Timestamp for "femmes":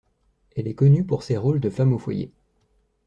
1.69-1.93